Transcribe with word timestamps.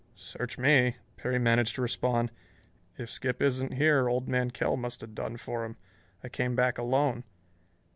"Search 0.15 0.57
me," 0.57 0.95
Perry 1.15 1.37
managed 1.37 1.75
to 1.75 1.83
respond. 1.83 2.31
"If 2.97 3.07
Skip 3.07 3.39
isn't 3.39 3.73
here 3.73 4.07
old 4.09 4.27
man 4.27 4.49
Kell 4.49 4.75
must 4.75 5.01
have 5.01 5.13
done 5.13 5.37
for 5.37 5.63
him. 5.63 5.77
I 6.23 6.27
came 6.29 6.55
back 6.55 6.79
alone." 6.79 7.23